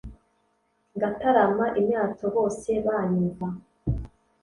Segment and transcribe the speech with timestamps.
[0.95, 3.47] ngatarama imyato bose banyumva